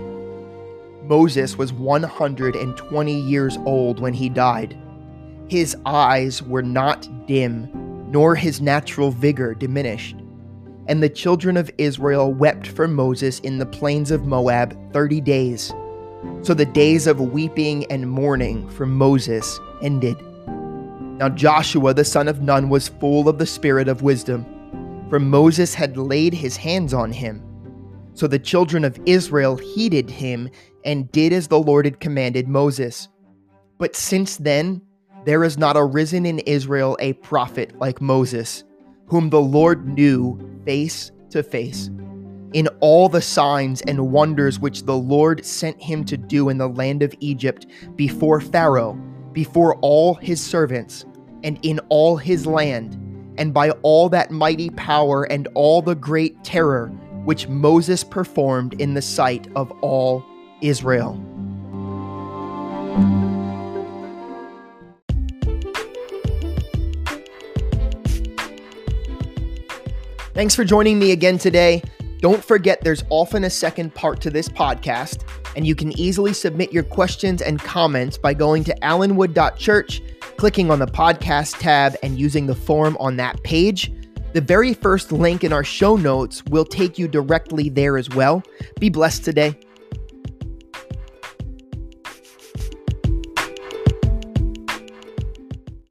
Moses 1.04 1.56
was 1.56 1.72
120 1.72 3.20
years 3.22 3.56
old 3.64 3.98
when 3.98 4.12
he 4.12 4.28
died. 4.28 4.76
His 5.48 5.74
eyes 5.86 6.42
were 6.42 6.62
not 6.62 7.08
dim, 7.26 7.70
nor 8.10 8.34
his 8.34 8.60
natural 8.60 9.10
vigor 9.10 9.54
diminished. 9.54 10.16
And 10.86 11.02
the 11.02 11.08
children 11.08 11.56
of 11.56 11.70
Israel 11.78 12.32
wept 12.32 12.66
for 12.66 12.86
Moses 12.86 13.40
in 13.40 13.58
the 13.58 13.66
plains 13.66 14.10
of 14.10 14.26
Moab 14.26 14.76
30 14.92 15.20
days. 15.22 15.72
So 16.42 16.52
the 16.52 16.66
days 16.66 17.06
of 17.06 17.20
weeping 17.20 17.86
and 17.90 18.08
mourning 18.08 18.68
for 18.70 18.84
Moses 18.84 19.60
ended. 19.80 20.16
Now 21.18 21.28
Joshua 21.28 21.94
the 21.94 22.04
son 22.04 22.28
of 22.28 22.42
Nun 22.42 22.68
was 22.68 22.88
full 22.88 23.28
of 23.28 23.38
the 23.38 23.46
spirit 23.46 23.88
of 23.88 24.02
wisdom, 24.02 24.44
for 25.08 25.18
Moses 25.18 25.74
had 25.74 25.96
laid 25.96 26.34
his 26.34 26.56
hands 26.56 26.92
on 26.92 27.12
him. 27.12 27.42
So 28.14 28.26
the 28.26 28.38
children 28.38 28.84
of 28.84 29.00
Israel 29.06 29.56
heeded 29.56 30.10
him 30.10 30.50
and 30.84 31.10
did 31.12 31.32
as 31.32 31.48
the 31.48 31.58
Lord 31.58 31.84
had 31.84 32.00
commanded 32.00 32.46
Moses. 32.46 33.08
But 33.78 33.96
since 33.96 34.36
then, 34.36 34.82
there 35.24 35.42
has 35.42 35.56
not 35.56 35.76
arisen 35.76 36.26
in 36.26 36.40
Israel 36.40 36.96
a 37.00 37.14
prophet 37.14 37.78
like 37.78 38.00
Moses, 38.00 38.64
whom 39.06 39.30
the 39.30 39.40
Lord 39.40 39.86
knew 39.88 40.38
face 40.64 41.12
to 41.30 41.42
face 41.42 41.90
in 42.54 42.68
all 42.80 43.08
the 43.08 43.20
signs 43.20 43.82
and 43.82 44.12
wonders 44.12 44.60
which 44.60 44.84
the 44.84 44.96
Lord 44.96 45.44
sent 45.44 45.82
him 45.82 46.04
to 46.04 46.16
do 46.16 46.48
in 46.48 46.56
the 46.56 46.68
land 46.68 47.02
of 47.02 47.12
Egypt 47.20 47.66
before 47.96 48.40
Pharaoh, 48.40 48.94
before 49.32 49.74
all 49.80 50.14
his 50.14 50.40
servants, 50.40 51.04
and 51.42 51.58
in 51.62 51.80
all 51.88 52.16
his 52.16 52.46
land, 52.46 52.94
and 53.36 53.52
by 53.52 53.70
all 53.82 54.08
that 54.08 54.30
mighty 54.30 54.70
power 54.70 55.24
and 55.24 55.48
all 55.54 55.82
the 55.82 55.96
great 55.96 56.42
terror 56.44 56.88
which 57.24 57.48
Moses 57.48 58.04
performed 58.04 58.80
in 58.80 58.94
the 58.94 59.02
sight 59.02 59.48
of 59.56 59.72
all 59.82 60.24
Israel. 60.62 61.20
Thanks 70.34 70.56
for 70.56 70.64
joining 70.64 70.98
me 70.98 71.12
again 71.12 71.38
today. 71.38 71.80
Don't 72.18 72.44
forget 72.44 72.80
there's 72.80 73.04
often 73.08 73.44
a 73.44 73.50
second 73.50 73.94
part 73.94 74.20
to 74.22 74.30
this 74.30 74.48
podcast, 74.48 75.22
and 75.54 75.64
you 75.64 75.76
can 75.76 75.96
easily 75.96 76.32
submit 76.32 76.72
your 76.72 76.82
questions 76.82 77.40
and 77.40 77.60
comments 77.60 78.18
by 78.18 78.34
going 78.34 78.64
to 78.64 78.74
allenwood.church, 78.82 80.02
clicking 80.36 80.72
on 80.72 80.80
the 80.80 80.86
podcast 80.88 81.60
tab, 81.60 81.94
and 82.02 82.18
using 82.18 82.46
the 82.46 82.54
form 82.54 82.96
on 82.98 83.14
that 83.18 83.40
page. 83.44 83.92
The 84.32 84.40
very 84.40 84.74
first 84.74 85.12
link 85.12 85.44
in 85.44 85.52
our 85.52 85.62
show 85.62 85.94
notes 85.94 86.44
will 86.46 86.64
take 86.64 86.98
you 86.98 87.06
directly 87.06 87.68
there 87.68 87.96
as 87.96 88.08
well. 88.10 88.42
Be 88.80 88.88
blessed 88.88 89.22
today. 89.24 89.56